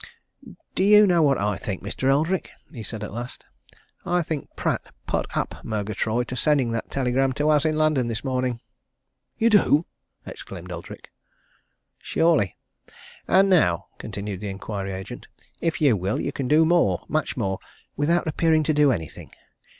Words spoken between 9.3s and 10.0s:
"You do!"